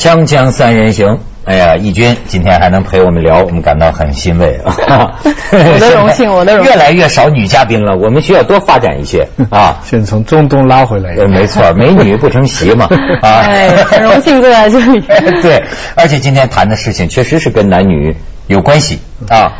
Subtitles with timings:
[0.00, 5.20] 锵锵三人行，哎呀，义军今天还能陪我们聊，我们感到很欣慰啊！
[5.52, 6.72] 我的荣幸，我的荣幸。
[6.72, 9.78] 越来越少女嘉宾了，我们需要多发展一些 啊！
[9.84, 11.14] 先从中东拉回来。
[11.18, 12.88] 呃，没错， 美女不成席嘛
[13.20, 13.44] 啊！
[13.44, 15.04] 哎，很荣幸坐在这里。
[15.42, 15.62] 对，
[15.94, 19.52] 而且今天谈的事情确实是跟男女有关系啊。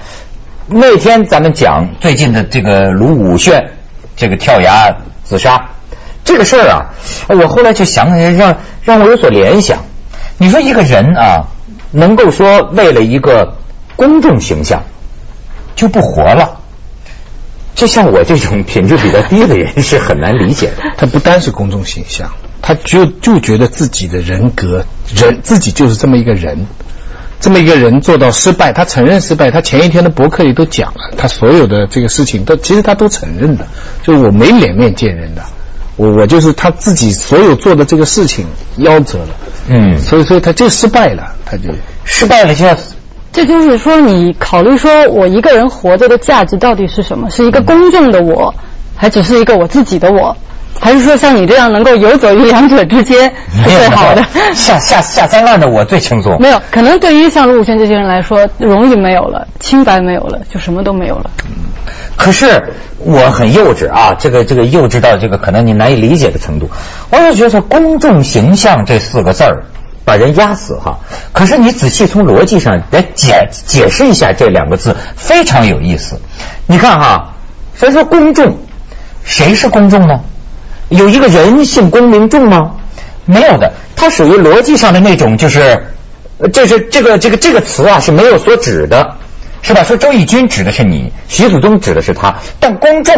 [0.69, 3.63] 那天咱们讲最近的这个卢武铉
[4.17, 4.91] 这个跳崖
[5.23, 5.67] 自杀
[6.25, 6.87] 这个事儿啊，
[7.29, 9.77] 我后来就想让让我有所联想。
[10.43, 11.49] 你说一个人啊，
[11.91, 13.59] 能够说为了一个
[13.95, 14.85] 公众形象
[15.77, 16.63] 就不活了，
[17.75, 20.95] 就像我这种品质比较低的人是很难理解的。
[20.97, 22.33] 他不单是公众形象，
[22.63, 26.67] 他就就觉得自己的人格人自己就是这么一个人，
[27.39, 29.51] 这么一个人做到失败，他承认失败。
[29.51, 33.67] 他前一天的博客里都讲了，他所有的这个事情都其实他都承认的，
[34.03, 35.43] 就我没脸面见人的。
[36.01, 38.47] 我我就是他自己所有做的这个事情
[38.79, 39.29] 夭折了，
[39.69, 41.65] 嗯，所以所以他就失败了，他就
[42.05, 42.75] 失败了现在。
[43.33, 47.29] 这就是说，你考虑说我一个人活着的价值到底是什么？
[47.29, 48.55] 是一个公众的我，
[48.97, 50.35] 还只是一个我自己的我？
[50.81, 54.25] 还是说像你这样能够游走于两者之间是最好的？
[54.55, 56.35] 下下下三滥的我最轻松。
[56.41, 61.31] 没有，可能对于像卢武铉这些人来说，荣誉没有了，清白没有了，就什么都没有了。
[62.17, 66.71] 可是我很幼稚啊，这个这个幼稚到这个可能你难以理解的程度。
[67.11, 69.65] 我就觉得“公众形象”这四个字儿
[70.05, 70.99] 把人压死哈。
[71.33, 76.21] 可是你仔细从逻辑上来解解释一下这两个字，非常有意思。
[76.67, 77.35] 你看哈，
[77.75, 78.59] 谁说公众？
[79.25, 80.21] 谁是公众呢？
[80.89, 82.73] 有一个人姓公名众吗？
[83.25, 85.87] 没有的，它属于逻辑上的那种，就是
[86.53, 89.17] 这是这个这个这个词啊是没有所指的。
[89.63, 89.85] 是吧？
[89.85, 93.15] 说周轶君指的是你，徐祖宗指的是他，但公众，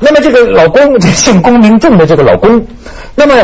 [0.00, 2.66] 那么这个老公，这 姓公名众的这个老公，
[3.14, 3.34] 那么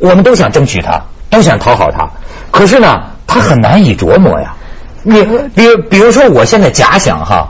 [0.00, 2.10] 我们都想争取他，都想讨好他，
[2.50, 4.56] 可是呢，他很难以琢磨呀。
[5.02, 5.22] 你
[5.54, 7.48] 比如，比如说，我现在假想哈，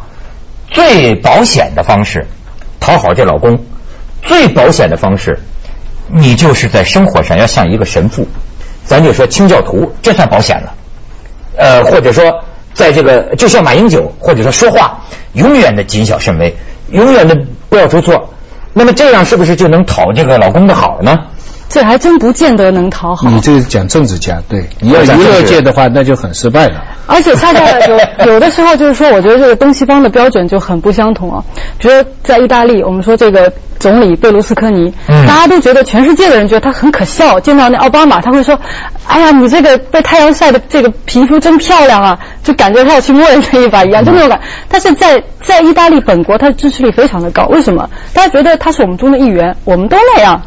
[0.71, 2.27] 最保险的方式
[2.81, 3.65] 讨好这老公，
[4.23, 5.39] 最保险的方式，
[6.09, 8.27] 你就是在生活上要像一个神父，
[8.85, 10.75] 咱就说清教徒，这算保险了。
[11.57, 12.43] 呃，或者说。
[12.79, 15.01] 在这个就像马英九，或者说说话
[15.33, 16.55] 永远的谨小慎微，
[16.93, 17.37] 永远的
[17.69, 18.33] 不要出错，
[18.73, 21.17] 那么这样是不是就能讨这个老公的好呢？
[21.69, 23.29] 这还真不见得能讨好。
[23.29, 26.83] 你这是讲政治家，对，你要娱乐界的话，那就很失败了。
[27.09, 27.81] 而且恰恰
[28.25, 31.45] 有有的时候就是说，我觉得这个东西方的标准就很不相同啊。
[31.79, 37.39] 比如在意大利，我们说这个总理贝卢斯科尼，大家都觉得全世界的人觉得他很可笑。
[37.41, 38.59] 见到那奥巴马，他会说
[39.07, 44.41] ：“哎呀，你这个被太阳晒的这个皮肤真漂亮啊！”就感觉他要去摸人家一把一样，就那种感。
[44.69, 47.47] 但是在在意大利本国，他的支持率非常的高。
[47.47, 47.89] 为什么？
[48.13, 50.43] 大家觉得他是我们中的一员，我们都那样。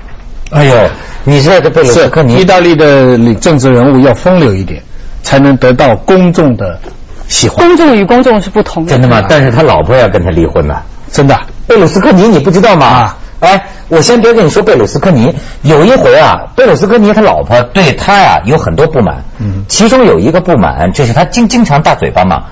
[0.51, 0.75] 哎呦，
[1.23, 4.81] 你这个贝卢斯科尼，意大利的政治人物要风流一点。
[5.23, 6.79] 才能得到公众的
[7.27, 7.67] 喜欢。
[7.67, 8.89] 公众与公众是不同的。
[8.89, 9.23] 真的吗？
[9.29, 10.83] 但是他老婆要跟他离婚了。
[11.11, 11.39] 真的。
[11.67, 12.85] 贝鲁斯科尼，你不知道吗？
[12.85, 13.17] 啊。
[13.41, 15.33] 哎，我先别跟你说贝鲁斯科尼。
[15.63, 19.23] 有一回啊，贝鲁斯科尼他老婆对他呀有很多不满。
[19.39, 19.65] 嗯。
[19.67, 22.43] 其中有一个不满，就是他经经常大嘴巴嘛。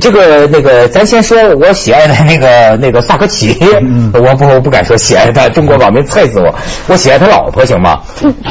[0.00, 3.58] 这个那个，咱先说我喜爱的那个那个萨科齐，
[4.14, 6.54] 我不我不敢说喜爱他，中国网民菜死我。
[6.86, 8.00] 我喜爱他老婆行吗？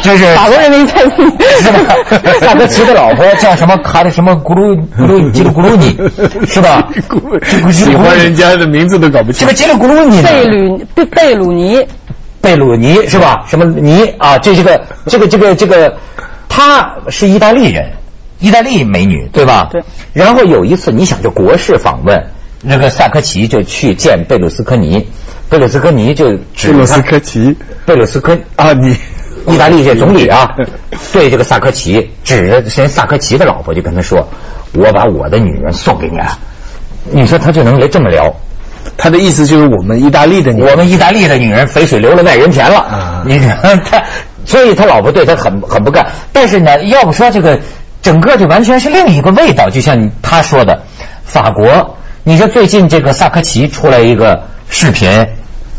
[0.04, 1.24] 就是法国人民菜死
[1.62, 1.96] 是吧？
[2.42, 3.78] 萨科齐的老婆叫什么？
[3.78, 5.98] 卡的什么咕噜咕噜吉鲁咕噜尼
[6.46, 6.88] 是吧？
[7.72, 9.48] 喜欢人家的名字都搞不清。
[9.48, 11.86] 这个吉鲁咕噜尼贝鲁贝贝鲁尼
[12.42, 13.44] 贝鲁尼是吧？
[13.48, 14.38] 什么尼啊？
[14.38, 15.96] 这是个这个这个这个，
[16.50, 17.90] 他是意大利人。
[18.42, 19.70] 意大利美女对吧？
[19.72, 19.82] 对。
[20.12, 22.26] 然后有一次，你想就国事访问，
[22.62, 25.08] 那个萨科齐就去见贝鲁斯科尼，
[25.48, 26.26] 贝鲁斯科尼就
[26.62, 28.98] 贝鲁斯科齐，贝鲁斯科啊，你
[29.48, 30.50] 意大利这总理啊，
[31.14, 34.28] 对这个萨科齐指着先萨科齐的老婆就跟他说
[34.74, 36.38] ：“我把我的女人送给你了。”
[37.12, 38.36] 你说他就能来这么聊？
[38.98, 43.24] 他的意思就是我们意大利的女，我们意大利的女人肥水流了外人田了啊！
[43.26, 44.04] 你看他，
[44.46, 46.06] 所以他老婆对他很很不干。
[46.34, 47.60] 但是呢，要不说这个。
[48.02, 50.84] 整个就完全是另一个味道，就像他说的，
[51.24, 55.28] 法国，你说最近这个萨科齐出来一个视频，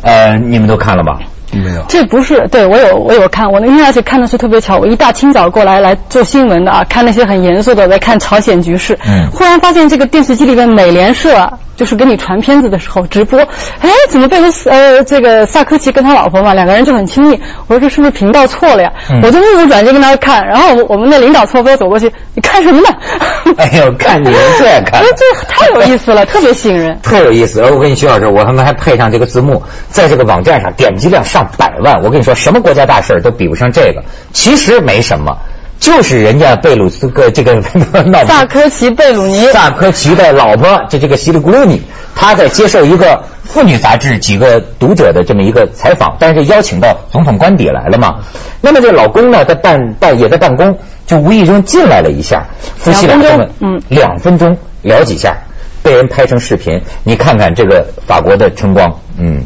[0.02, 1.18] 呃，你们都看了吧？
[1.54, 13.40] 没有，这不是对我有我有看，我那天而且看的是特别巧，我一大清早过来来做新闻的啊，看那些很严肃的在看朝鲜局势，嗯，忽然发现这个电视机里面美联社就是给你传片子的时候直播，
[13.80, 18.92] 哎，怎么贝鲁斯呃这个萨科齐跟他老婆嘛两个人就很亲密，我说这是不是频道错了呀？
[19.20, 22.88] 我就目不转睛跟他看，然后我们的领导错飞走过去，你看什么呢？
[23.58, 27.60] 哎呦，看你们这看， 这太有意思了，特别吸引人，特有意思。
[27.62, 31.50] 我跟你徐老师，我他妈还配上这个字幕，在这个网站上点击量上。
[31.58, 34.04] 百万，我跟你说，什么国家大事都比不上这个。
[34.32, 35.36] 其实没什么，
[35.82, 37.56] 就是人家贝鲁斯克这个
[38.06, 41.82] 闹萨科齐贝鲁尼，萨科齐的老婆，这这个西里古鲁尼，
[42.14, 48.20] 他在接受一个妇女杂志几个读者的这么一个采访，但是邀请到总统官邸来了嘛。
[48.60, 52.46] 那么这老公呢，在办办也在办公，就无意中进来了一下，
[52.78, 55.36] 夫妻俩这么嗯两分钟聊几下，
[55.82, 58.88] 被人拍成视频，你看看这个法国的春光，
[59.18, 59.42] 嗯。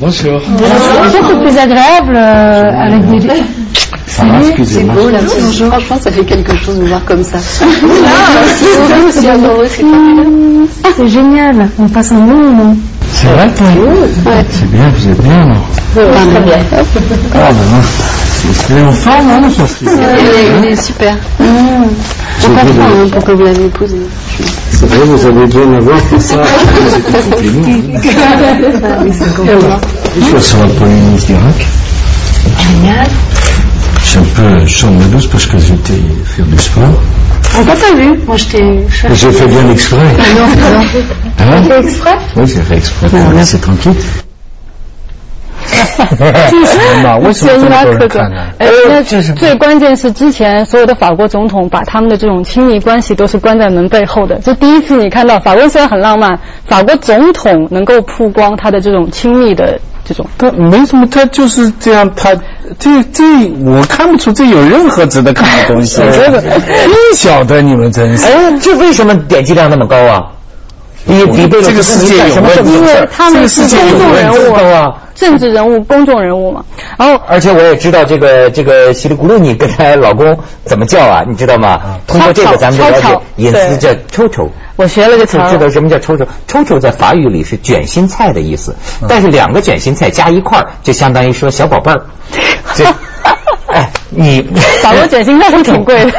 [0.00, 0.40] Bonjour.
[1.12, 3.28] C'est plus agréable avec des...
[4.06, 5.10] C'est beau,
[5.68, 7.38] Franchement, ça fait quelque chose de voir comme ça.
[10.96, 11.68] c'est génial.
[11.78, 12.76] On passe un bon moment.
[13.12, 14.44] C'est vrai, toi ouais.
[14.50, 15.60] C'est bien, vous êtes bien, non
[15.94, 16.58] Très bien.
[17.34, 17.82] Ah, ben,
[18.54, 19.42] c'est en forme, hein,
[20.62, 21.14] Il est super.
[21.38, 21.44] Mmh.
[22.40, 23.96] Je comprends hein, pourquoi vous l'avez épousé.
[24.70, 26.36] C'est vrai, vous avez besoin d'avoir pour ça.
[27.32, 28.10] C'est
[30.16, 31.66] Je suis sur la Polynésie d'Irak.
[32.58, 33.08] Génial.
[34.02, 37.02] Je suis un peu chaud de douce parce que j'étais faire du sport.
[37.58, 38.86] On t'a pas vu Moi, je t'ai...
[39.12, 39.98] J'ai fait bien exprès.
[40.18, 41.56] Ah non, non.
[41.56, 43.08] Hein fait exprès Oui, j'ai fait exprès.
[43.44, 43.94] C'est tranquille.
[47.22, 48.36] 为什么这么多人看呢？
[48.58, 54.36] 哎，那最关键是之前所有的法国总统把他们的这种亲密关系都是关在门背后的。
[54.42, 60.26] 这第一次你看到法国虽然很浪漫，法国总统能够曝光他的这种亲密的这种。
[60.38, 62.34] 他没什么，他就是这样，他
[62.78, 63.24] 这这
[63.64, 66.00] 我看不出这有任何值得看的东西。
[66.06, 68.26] 我觉得 不晓得你们真是。
[68.26, 70.26] 哎，这为什么点击量那么高啊？
[71.06, 72.50] 你你被这个世界有什么？
[72.66, 74.92] 因为他们是公众人物啊。
[75.20, 76.64] 政治人物、公众人物嘛，
[76.98, 81.22] 然后而且我也知道这个这个西里咕噜你跟她老公怎么叫啊？
[81.28, 81.98] 你知道吗？
[82.06, 84.48] 通过这个咱们了解隐私叫抽抽。
[84.76, 86.26] 我学了个词，知道什么叫抽抽？
[86.46, 88.74] 抽抽在法语里是卷心菜的意思，
[89.06, 92.06] 但是两个卷心菜加一块儿就相当于说小宝贝儿。
[93.68, 94.42] 哎，你
[94.82, 96.12] 法国卷心菜是挺贵的，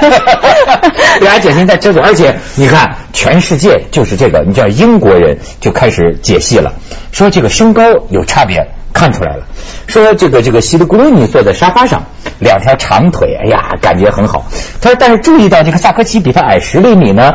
[1.20, 6.72] 俩卷心菜而且你看，全世界就是这个，你知道英国人就开始解析了，
[7.12, 8.68] 说这个身高有差别。
[9.02, 9.44] 看出来了，
[9.88, 12.04] 说这个这个西德古鲁尼坐在沙发上，
[12.38, 14.46] 两条长腿，哎呀，感觉很好。
[14.80, 17.34] 他说，但是注意到这个萨科齐比他矮十厘米呢，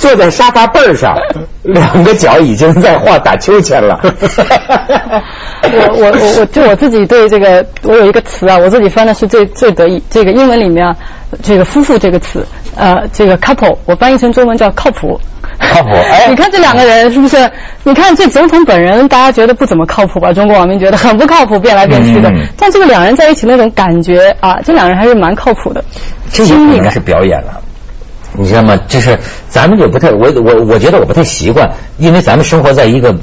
[0.00, 1.14] 坐在沙发背上，
[1.62, 4.00] 两个脚已经在画打秋千了。
[5.62, 10.96] 我我我我就我自己对这个，我有一个词啊，我自己翻的是最最得意，这个英文里面啊，
[11.42, 15.20] 这个夫妇这个词，呃，这个 couple，我翻译成中文叫靠谱。
[15.58, 17.36] 靠谱，哎， 你看这两个人是不是？
[17.84, 20.32] 你看这总统本人，大家觉得不怎么靠谱吧？
[20.32, 22.32] 中国网民觉得很不靠谱，变来变去的。
[22.56, 25.84] 但这个两人在一起那种感觉啊，这两人还是蛮靠谱的。
[26.32, 27.60] 这应该是表演了，
[28.32, 28.78] 你知道吗？
[28.88, 29.18] 就是
[29.48, 33.14] 咱们就不太，我我我觉得我不太习惯，因为咱们生活在一个。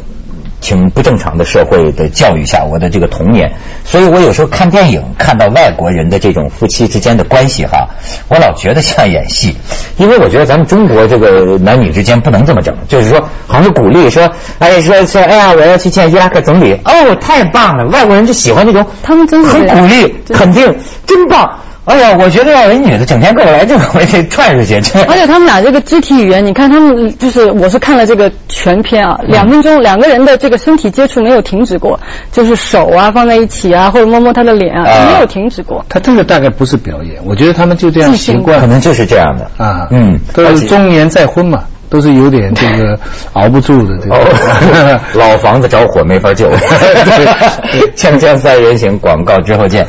[0.59, 3.53] 挺不正常的社会的教育下，我的这个童年，
[3.85, 7.89] 所以我有时候看电影看到外国人的这种夫妻之间的关系哈，
[8.27, 9.55] 我老觉得像演戏，
[9.97, 14.27] 因为我觉得咱们中国这个男女之间不能这么整，就是说好像鼓励说，
[14.57, 20.75] 哎说说哎呀我要去见伊拉克总理，哦太棒了，外国人就喜欢那种，他们真的很鼓励肯定，
[21.05, 21.59] 真棒。
[21.87, 24.75] 哎呀，我觉得要一女的整天跟我来这个，我得踹出去。
[25.07, 31.97] 而且他们俩这个肢体语言，你看他们就是，我是看了这个全片啊，两分钟两个人的这个身体接触没有停止过，
[32.29, 35.85] 就是手啊放在一起啊，或者摸摸他的脸啊，没有停止过。
[35.87, 39.87] 他这个大概不是表演，我觉得他们就这样习惯，可能就是这样的啊。
[39.89, 42.99] 嗯，都是中年再婚嘛，都是有点这个
[43.31, 44.99] 熬不住的这个。
[45.15, 46.49] 老房子着火没法救。
[47.95, 49.87] 锵锵三人行，广告之后见。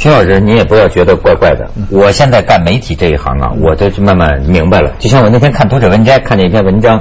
[0.00, 1.70] 徐老师，你也不要觉得怪怪的。
[1.90, 4.90] 我现在干媒体这一行啊，我都慢慢明白了。
[4.98, 6.98] 就像我那天看《读者文摘》，看见一篇文章，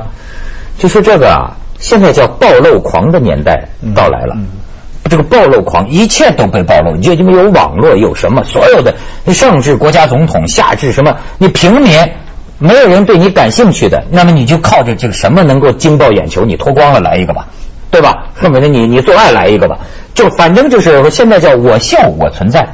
[0.78, 4.36] 就说这个啊，现在叫暴露狂的年代到来了。
[5.10, 6.98] 这个暴露狂，一切都被暴露。
[6.98, 8.94] 就因为有网络，有什么，所有的
[9.28, 11.94] 上至国家总统，下至什么，你平民，
[12.58, 17.48] 没有人对你感兴趣的，那么你就靠着这个什么能够惊爆眼球，你脱光了来一个吧，
[17.92, 18.26] 对吧？
[18.36, 19.80] 恨不得你你做爱来一个吧，
[20.14, 22.68] 就反正就是现在叫我笑我存在。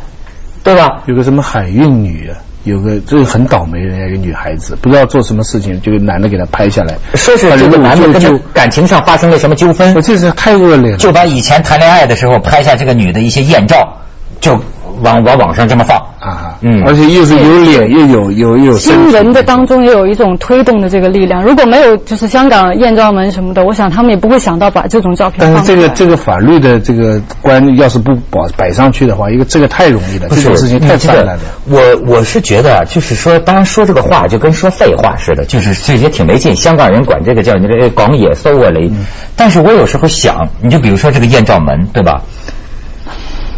[0.66, 1.04] 对吧？
[1.06, 2.30] 有个什么海运女，
[2.64, 14.02] 有个这个很倒霉的一个女孩子，不知道做什么事情，这个男的给她拍下来，说是这个男的跟感情上发生了什么纠纷，我这是太恶劣了，就把以前谈恋爱的时候拍下这个女的一些艳照，
[14.42, 14.60] 就
[15.02, 21.44] 往往网上这么放啊，嗯，而且又是有脸又有有有新闻的当中也有一种推动的这个力量。
[21.44, 25.40] 如果没有就是香港艳照门什么的，我想他们也不会想到把这种照片。
[25.40, 31.40] 但是这个这个法律的这个关要是不保摆上去的话，一个这个太容易了，这种事情太泛滥了。
[31.68, 36.56] 我我是觉得就是说，当然说这个话就跟说废话似的，就是这些挺没劲。
[36.56, 38.92] 香港人管这个叫你这个港野搜我雷，
[39.36, 42.22] 但是我有时候想，你就比如说这个艳照门，对吧？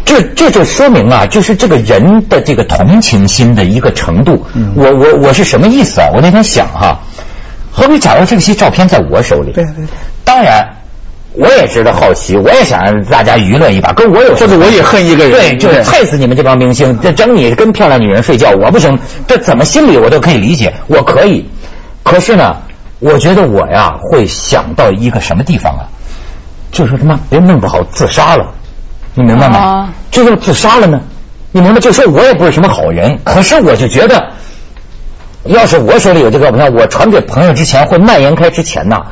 [0.08, 4.46] 这这就说明啊，就是这个人的这个同情心的一个程度。
[4.74, 6.08] 我我我是什么意思啊？
[6.14, 7.00] 我那天想哈，
[7.70, 9.84] 好比假如这些照片在我手里，对对，
[10.24, 10.66] 当然
[11.34, 21.46] 我也值得好奇，我也想让大家娱乐一把，跟我有或者我也恨一个人，对，就是害死你们这帮明星，这整你跟漂亮女人睡觉，我不行，这怎么心理我都可以理解，我可以。
[22.02, 22.56] 可是呢，
[22.98, 25.84] 我觉得我呀会想到一个什么地方啊，
[26.72, 28.54] 就是他妈别弄不好自杀了。
[29.18, 29.88] 你明白吗？
[30.12, 31.00] 就要自杀了呢？
[31.50, 31.80] 你明白？
[31.80, 34.28] 就说我也不是什么好人，可是我就觉得，
[35.44, 39.02] 要是我手里有这个照片，我传给朋友之前，或蔓延开之前呢，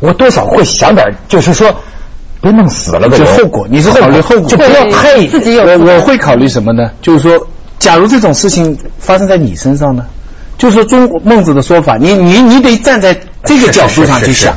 [0.00, 1.72] 我多少会想点，就是说，
[2.40, 5.62] 别弄死了个就后果，你是考虑后果，就不要太自己有。
[5.62, 6.90] 我我会考虑什么呢？
[7.00, 7.46] 就是说，
[7.78, 10.04] 假如这种事情发生在你身上呢？
[10.58, 14.54] 就是中孟子的说法，你你你得站在这个角度上去想。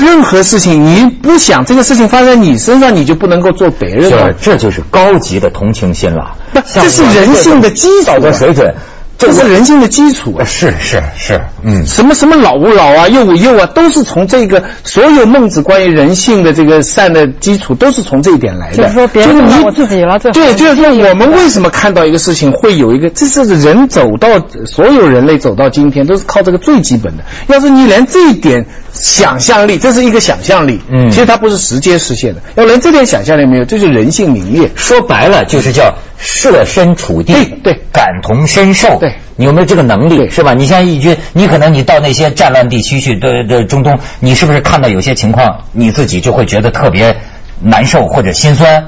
[0.00, 4.10] 任何事情你不想这个事情发生在你身上，你就不能够做别人。
[4.10, 6.36] 是，这就是高级的同情心了。
[6.52, 8.74] 不，这是人性的基础的水准。
[9.18, 10.44] 这是人性的基础啊！
[10.44, 18.76] 是是是，嗯，什么什么老吾老啊，幼吾幼啊，都是从这个所有孟子关于人性的这个善的基础，都是从这一点来的。
[18.76, 24.28] 就是说，别人你我自己了，对，就是说，我们为什么看到一个事情会有一个，这是人走到
[24.66, 27.24] 所有人类走到今天都是靠这个最基本的。
[27.46, 28.66] 要是你连这一点
[28.96, 32.40] 想象力，这是一个想象力，嗯，其实它不是直接实现的。
[32.56, 34.70] 要连这点想象力没有，这就人性泯灭。
[34.74, 35.94] 说白了，就是叫。
[36.18, 40.54] 设身处地，对，感同身受，对，你有没有这个能力，是吧？
[40.54, 47.18] 你像义军，你可能你到那些战乱地区去，的的中东，你是不是看到有些情况，你自己就会觉得特别
[47.60, 48.82] 难受或者心酸？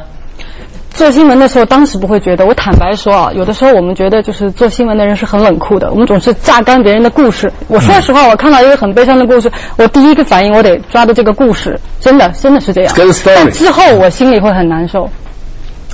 [0.99, 2.45] 做新闻的时候，当时不会觉得。
[2.45, 7.53] 我坦白说啊，有的时候我们觉得就是做新闻的人是很冷酷的，我们总是榨干别人的故事。
[7.69, 12.93] 我说实话，我看到一个很悲伤的故事，我第一个反应我得抓着这个故事，真的，真的是这样。
[13.25, 15.09] 但之后我心里会很难受。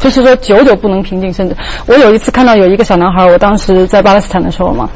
[0.01, 1.33] 就是说，久久不能平静。
[1.33, 1.57] 甚至
[1.87, 4.89] 我有一次看到有一个小男孩，我当时在巴勒斯坦的时候嘛，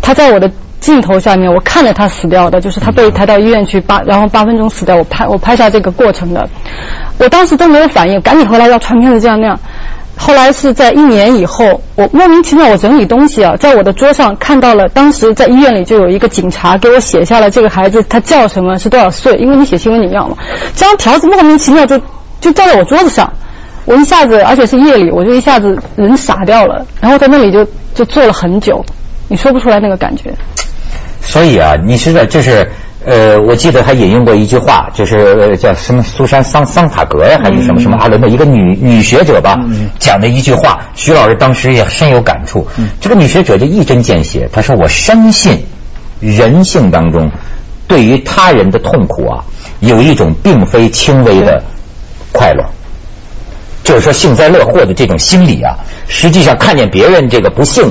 [0.00, 4.96] 他在我的镜头下面，我看着他死掉的，就是他被抬到医院去八，然后八分钟死掉。
[4.96, 6.48] 我拍我拍下这个过程的，
[7.18, 9.60] 我当时都没有反应，赶紧回来要传片子这样那样。
[10.16, 20.36] 后来是在一年以后，我莫名其妙我整理东西啊，在我的桌上看到了，当时在医院里就有一个警察给我写下了这个孩子他叫什么，是多少岁，因为你写新闻你要嘛，
[20.74, 21.98] 这张条子莫名其妙就
[22.40, 23.32] 就掉在我桌子上。
[23.86, 28.84] 我一下子，而且是夜里，我就一下子人傻掉了，然后在那里就就坐了很久，
[29.28, 30.34] 你说不出来那个感觉。
[31.22, 32.70] 所以啊，你是在这是
[33.04, 39.58] 呃，我记得还引用过一句话，就是叫什么苏珊桑桑塔格呀，还是什么什么阿伦的一个女女学者吧，
[39.98, 42.66] 讲的一句话，徐老师当时也深有感触。
[43.00, 45.64] 这个女学者就一针见血，她说：“我深信
[46.20, 47.30] 人性当中
[47.88, 49.44] 对于他人的痛苦啊，
[49.80, 51.62] 有一种并非轻微的
[52.32, 52.64] 快乐。”
[53.82, 55.74] 就是说幸灾乐祸的这种心理啊，
[56.06, 57.90] 实际上看见别人这个不幸，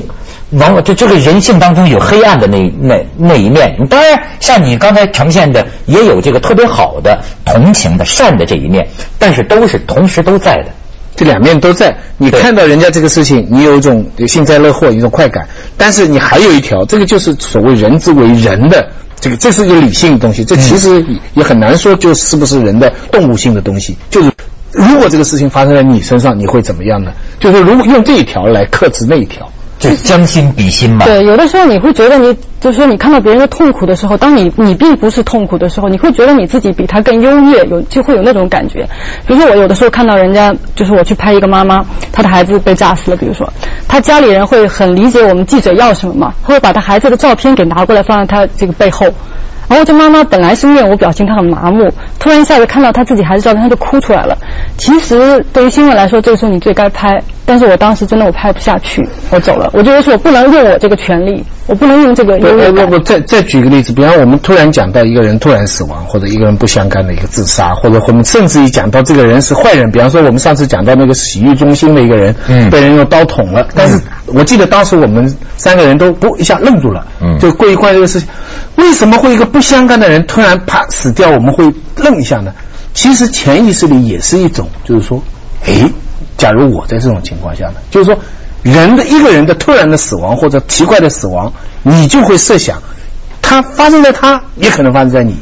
[0.51, 3.75] 往往就这个人性当中有黑暗的那那那一面。
[3.89, 8.87] 当然，像你刚才呈现的，也有这个特别好的同情的善的这一面，
[9.17, 10.71] 但是都是同时都在的，
[11.15, 11.95] 这两面都在。
[12.17, 18.89] 你看到人家这个事情，你有一种幸灾乐祸，一种快感，但是你还有一条，这个就是所谓人之为人的
[19.19, 24.31] 这个，这是一个理性的东西，这其实也很难说就是不是人的动物性的东西，就是。
[24.71, 27.11] 如果这个事情发生在你身上，你会怎么样呢？
[27.39, 31.05] 就是如果用这一条来克制那一条，就将心比心嘛。
[31.05, 38.87] 对，有的时候你会觉得你，就是说你看到别人的痛苦的时候，当你你并不是痛苦的时候，你会觉得你自己比他更优越，有就会有那种感觉。
[39.25, 43.51] 比如说我有的时候看到人家，就是我去拍一个妈妈，她的孩子被炸死了，比如说，
[43.87, 49.07] 她家里人会很理解我们记者要什么嘛，她会把她孩子的照片给拿过来放在她这个背后。
[49.69, 54.35] 然后这妈妈本来是面无表情，她很麻木，突然一下子看到她自己孩子照片，她就哭出来了。
[54.77, 59.71] 其实对于新闻来说，这个时候你最该拍，但是我当时真的我拍不下去，我走了。
[59.73, 62.37] 我觉得说我不能用我这个权利，我不能用这个。
[62.37, 78.29] 不不不不，再再举个例子，比方我们突然讲到一个人突然死亡，或者一个人不相干的一个自杀，或者我们甚至于讲到这个人是坏人，比方说我们上次讲到那个洗浴中心的一个人，嗯，被人用刀捅了，但是我记得当时我们三个人都不一下愣住了，嗯，就过于关这个事情，
[78.75, 79.59] 为什么会一个不？
[79.59, 82.53] 不相干的人突然啪死掉，我们会愣一下呢。
[82.93, 85.21] 其实潜意识里也是一种，就是说，
[85.67, 85.73] 哎，
[86.39, 88.17] 假如我在这种情况下呢，就是说，
[88.63, 91.53] 人的一个人的突然的死亡或者奇怪的死亡，
[91.83, 92.81] 你就会设想，
[93.41, 95.35] 它发生在他，也可能发生在你。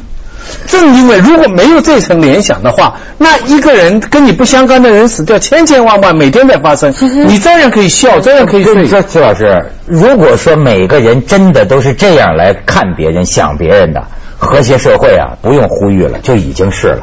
[0.66, 6.92] 正因为如果没有这层联想的话，那一个人跟你不相干的人死掉千千万万，每天在发生，
[7.26, 8.74] 你照样可以笑，照样可以睡。
[8.74, 14.02] 跟你说，徐老师，如果说每个人真的都是这样来看别人、想别人的，
[14.38, 17.02] 和谐社会啊，不用呼吁了，就已经是了。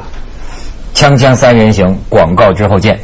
[0.95, 2.99] 锵锵三人行，广告之后见。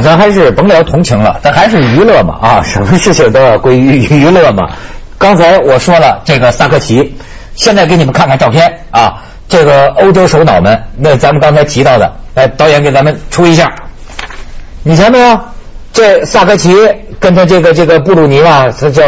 [0.00, 4.68] 行，咱还是甭聊同情了，咱还是娱乐嘛啊，什么事情都要归于娱乐嘛。
[5.18, 7.16] 刚才我说了这个萨科齐，
[7.54, 9.14] 现在给你们看看照片啊，
[9.48, 13.70] 这个欧洲首脑们，那咱们刚才提到的，来导演给咱们出一下，
[14.82, 15.38] 你瞧没有？
[15.92, 16.72] 这萨科齐
[17.18, 19.02] 跟他这个这个布鲁尼啊，他叫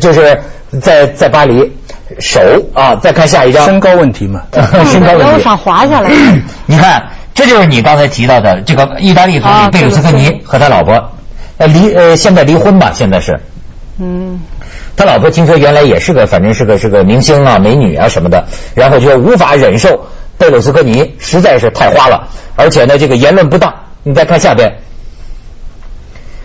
[0.00, 0.38] 就是
[0.82, 1.72] 在在巴黎
[2.18, 2.40] 手
[2.74, 4.42] 啊，再看下一张，身高问题嘛，
[4.90, 6.10] 身高问题，腰上滑下来。
[6.66, 7.02] 你看，
[7.34, 11.10] 这就是你刚才提到的这个意大利总理啊贝鲁斯科尼和他老婆，
[11.58, 13.38] 呃离呃现在离婚吧，现在是。
[13.98, 14.40] 嗯，
[14.96, 20.06] 他老婆听说原来也是个，反正是个是个明星啊、美女啊什么的，然后就无法忍受
[20.38, 23.74] 贝鲁斯科尼实在是太花了，而且呢这个言论不当。
[24.06, 24.70] 你再看下边，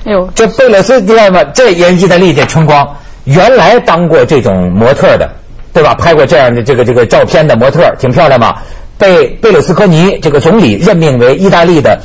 [0.05, 1.43] 哎呦，这贝鲁斯，知道吗？
[1.53, 5.29] 这演意大利这春光，原来当过这种模特的，
[5.73, 5.93] 对吧？
[5.93, 8.63] 拍过这样的这个这个照片的模特，挺漂亮吧？
[8.99, 11.99] 被贝鲁斯科尼这个总理任命为意大利的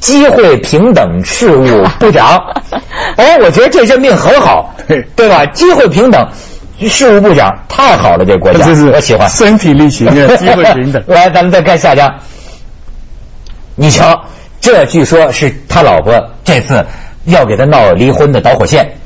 [0.00, 2.42] 机会平等事务部长。
[3.16, 5.46] 哎，我觉得这任命很好，对对吧？
[5.46, 6.28] 机会平等
[6.80, 9.28] 事务部长太好了，这国家，我喜欢。
[9.30, 11.02] 身体力行 机会平等。
[11.06, 12.12] 来，咱们再看下家。
[13.76, 14.24] 你瞧，
[14.60, 16.84] 这据说是他老婆这次
[17.24, 18.96] 要给他闹离婚的导火线，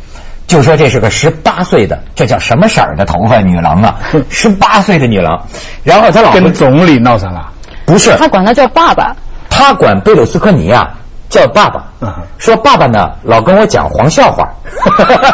[0.50, 3.98] 就说这是个十八岁的，这叫什么色儿的头发女郎啊？
[4.28, 5.46] 十八岁的女郎，
[5.84, 7.52] 然后他老婆跟总理闹上了，
[7.86, 8.16] 不是。
[8.16, 9.14] 他管他叫爸爸。
[9.48, 10.90] 他管贝鲁斯科尼啊
[11.28, 11.84] 叫爸爸。
[12.00, 14.48] 嗯，说爸爸呢老跟我讲黄笑话，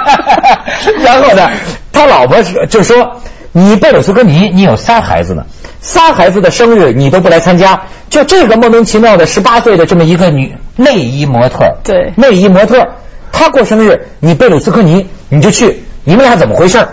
[1.02, 1.48] 然后呢，
[1.90, 3.12] 他老婆是就说
[3.52, 5.46] 你贝鲁斯科尼你有仨孩子呢，
[5.80, 12.12] 仨孩子的生日你都不来参加，就这个莫名其妙的十八岁的这么一个女内衣模特，对。
[12.16, 12.86] 内衣模特，
[13.36, 16.88] 她过生日你贝鲁斯科尼你就去，你们俩怎么回事儿？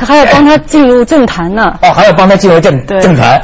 [0.00, 1.72] 他还要帮他进入政坛呢。
[1.80, 3.40] 哦，还要帮他进入政政坛，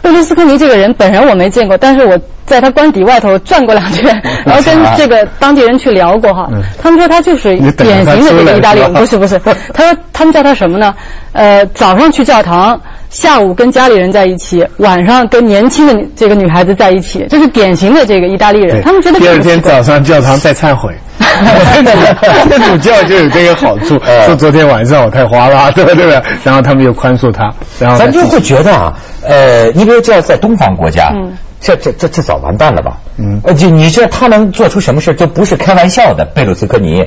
[0.00, 6.48] 贝卢斯科尼这个人本人我没见过，但是我在他官邸外头转过两圈，然后跟这个当地人去聊过哈。
[6.52, 9.40] 嗯，他们说他就是典型的这个意大利人，不是不是，
[9.74, 10.94] 他说他们叫他什么呢？
[11.32, 12.80] 呃，早上去教堂，
[13.16, 20.94] 下午跟家里人在一起，晚上跟年轻的这个女孩子在一起，这是典型的这个意大利人，他们觉得第二天早上教堂在忏悔。
[21.18, 26.22] 天主教就有这个好处，呃 说昨天晚上我太花了，对不对？
[26.44, 27.50] 然后他们又宽恕他，
[27.80, 32.98] 然后咱就会觉得啊，呃，你比如这要在东方国家，嗯这这这这早完蛋了吧？
[33.16, 36.26] 嗯呃，就你说他能做出什么事，这不是开玩笑的。
[36.26, 37.06] 贝鲁斯科尼，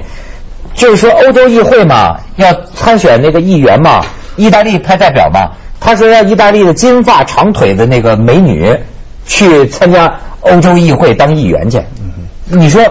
[0.74, 4.04] 就是说欧洲议会嘛，要参选那个议员嘛，
[4.38, 8.78] 意大利派代表嘛，他说让意大利的金发长腿的那个美女
[9.26, 11.78] 去参加欧洲议会当议员去。
[12.02, 12.14] 嗯
[12.52, 12.82] 你说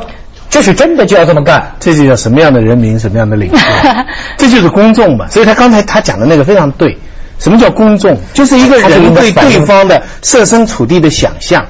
[0.49, 1.75] 这是真的就要这么干？
[1.81, 3.59] 这就叫什么样的人民，什么样的领袖，
[4.39, 5.27] 这就是公众嘛。
[5.29, 6.97] 所以他刚才他讲的那个非常对。
[7.39, 8.17] 什么叫公众？
[8.35, 11.65] 就是一个人对对方的设身处地的想象，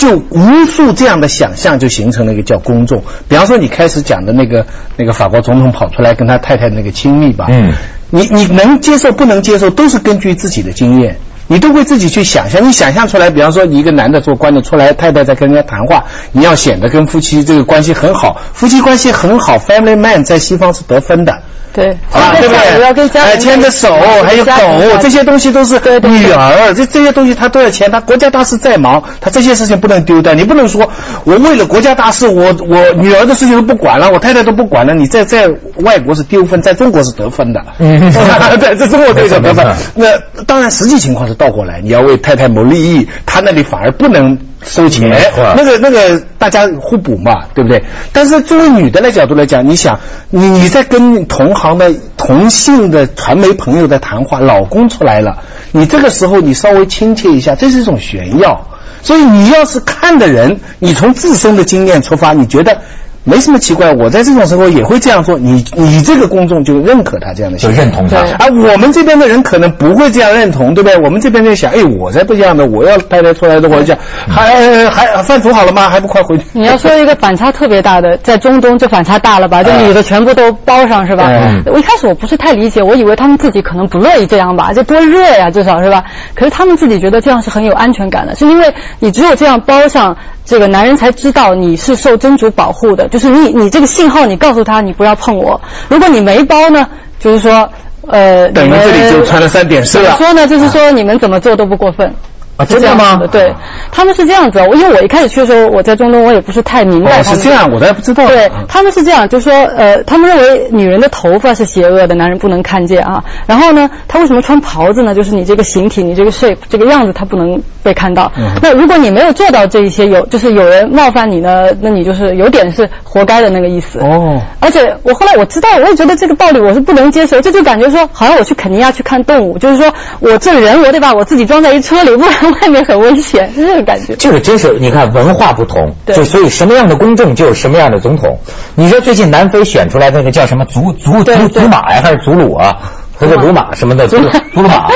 [0.00, 3.04] 就无数这样的想象就形成了一个叫公众。
[3.28, 4.64] 比方说你开始讲的那个
[4.96, 7.74] 那个法国总统跑出来跟他太太那个亲密吧，嗯，
[8.08, 11.18] 你你能接受不能接受，都是根据自己的经验。
[11.52, 21.42] 你都会自己去想象，你想象出来，比方说你一个男的做官的出来，太太在跟人家谈话，你要显得跟夫妻这个关系很好，夫妻关系很好，family man 在西方是得分的。
[21.72, 22.82] 对，啊，对不对？
[22.82, 24.52] 要跟家哎，人牵着手，还有狗，
[25.00, 27.90] 这些东西都是对对对女儿，这这些东西他都要牵。
[27.90, 30.34] 他国家大事再忙，他这些事情不能丢掉。
[30.34, 30.88] 你不能说
[31.24, 34.94] 我为了国家大事，我我女儿的事情都不管了，我太太都不管了。
[34.94, 37.60] 你在在外国是丢分，在中国是得分的。
[37.78, 38.12] 嗯
[38.58, 39.66] 对，在中国这个得分。
[39.94, 40.06] 那
[40.44, 45.10] 当然，实际情况是倒过来，你要为太太谋利益，他那里反而不能收钱。
[45.56, 47.82] 那个那个大家互补嘛，对不对？
[48.12, 49.98] 但是作为女的来角度来讲，你想，
[50.30, 55.38] 你你在跟同行的同性的传媒朋友在谈话，老公出来了，
[55.72, 58.66] 你这个时候你稍微亲切一下，这是一种炫耀。
[59.02, 62.82] 所以你要是看的人，你从自身的经验出发，你觉得
[63.24, 65.38] 没什么奇怪，我在这种时候也会这样做。
[65.38, 68.16] 你你这个公众就认可他这样的，就认同他。
[68.38, 70.98] 而我们这边的人可能不会这样认同，对不对？
[71.04, 75.90] 我们这边在想，哎，我才不一样的，我要太太出来的，我讲还还饭煮好了吗？
[75.90, 76.44] 还不快回去？
[76.52, 79.62] 你要说一个反差特别大的，在中东这反差大了吧？
[79.64, 81.30] 这女的全部都包上是吧？
[81.66, 84.72] 我一开始我不是太理解，我以为他们自己可能不乐意这样吧？
[84.74, 86.04] 这多热呀，至少是吧？
[86.34, 90.16] 可是他们自己觉得这样是很有安全感的，是因为你只有这样包上。
[90.44, 95.60] 这个男人才知道你是受真主保护的，就是你你这个信号，你告诉他你不要碰我。
[95.88, 97.68] 如果你没包呢，就是说，
[98.08, 100.04] 呃，等于这里就穿了三点式了。
[100.04, 100.46] 怎么说呢？
[100.46, 102.12] 就是说你们怎么做都不过分。
[102.60, 103.18] 啊，真的吗？
[103.32, 103.54] 对，
[103.90, 104.58] 他们是这样子。
[104.68, 107.20] 我因为我一开始去的时候，我在中东，我也不是太明白。
[107.20, 108.26] 哦，是这样，我都不知道。
[108.26, 113.24] 对，他们是这样，就是说，呃，他们认为女人的头发是邪恶的，男人不能看见啊。
[113.46, 115.14] 然后呢，他为什么穿袍子呢？
[115.14, 118.30] 就是你这个形体，你这个 shape，这个样子，他不能被看到。
[118.60, 123.98] 那如果你没有做到这一些，有就是有人冒犯你呢，那你就是有点是活该的那个意思。
[124.00, 124.40] 哦。
[124.60, 133.50] 而且我后来我知道，我也觉得这个道理我是不能接受，这就感觉说，好像我去肯尼亚去看动物，就是说我这人我得把我自己装在一车里，不然外面很危险。
[133.54, 138.38] 是这个感觉，这个真是你看文化不同，就所以什么样的公众就有什么样的总统。
[138.74, 142.76] 你说最近南非选出来那个叫什么祖祖祖祖马呀，还是祖鲁啊？
[143.18, 144.16] 他叫鲁马什么的，祖
[144.54, 144.88] 祖鲁马，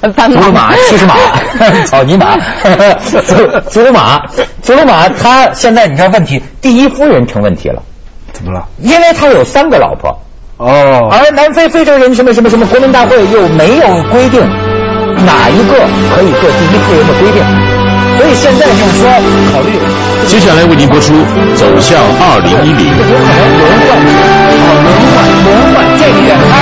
[0.00, 1.16] 祖鲁马 七十马，
[1.86, 2.36] 草泥马，
[3.02, 3.18] 祖
[3.68, 4.22] 祖鲁马，
[4.62, 7.82] 祖鲁马，他现在你知道问题，第一夫人成问题了，
[8.32, 8.64] 怎么了？
[8.78, 10.16] 因为他有三个老婆，
[10.58, 14.40] 哦，而南非非洲人什么什么什么国民大会又没有规定。
[15.24, 15.72] 哪一个
[16.14, 17.42] 可以做第一夫人的规定？
[18.16, 19.08] 所以现在就是说
[19.52, 19.72] 考虑。
[20.28, 21.12] 接下来为您播出
[21.56, 22.86] 《走向二零一零》。
[22.88, 23.92] 有可能轮换，
[24.64, 26.52] 哦，轮换，轮换，这个月开，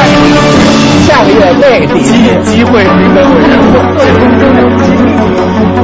[1.06, 2.10] 下个月那个机
[2.50, 4.91] 机会名单委员会。